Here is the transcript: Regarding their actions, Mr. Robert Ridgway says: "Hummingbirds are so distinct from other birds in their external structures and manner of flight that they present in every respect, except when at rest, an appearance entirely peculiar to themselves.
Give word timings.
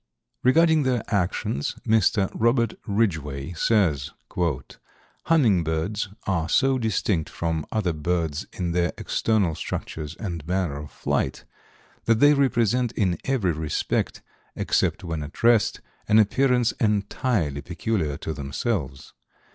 Regarding 0.41 0.81
their 0.81 1.03
actions, 1.09 1.75
Mr. 1.87 2.27
Robert 2.33 2.73
Ridgway 2.87 3.53
says: 3.53 4.09
"Hummingbirds 5.25 6.07
are 6.25 6.49
so 6.49 6.79
distinct 6.79 7.29
from 7.29 7.67
other 7.71 7.93
birds 7.93 8.47
in 8.51 8.71
their 8.71 8.93
external 8.97 9.53
structures 9.53 10.15
and 10.15 10.43
manner 10.47 10.77
of 10.79 10.89
flight 10.89 11.45
that 12.05 12.19
they 12.19 12.33
present 12.49 12.91
in 12.93 13.19
every 13.25 13.51
respect, 13.51 14.23
except 14.55 15.03
when 15.03 15.21
at 15.21 15.43
rest, 15.43 15.81
an 16.07 16.17
appearance 16.17 16.71
entirely 16.79 17.61
peculiar 17.61 18.17
to 18.17 18.33
themselves. 18.33 19.13